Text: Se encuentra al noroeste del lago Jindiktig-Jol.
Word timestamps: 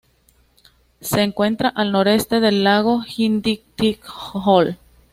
Se 0.99 1.21
encuentra 1.21 1.69
al 1.69 1.91
noroeste 1.91 2.39
del 2.39 2.63
lago 2.63 3.01
Jindiktig-Jol. 3.03 4.79